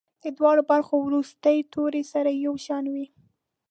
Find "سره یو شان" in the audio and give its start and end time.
2.13-2.83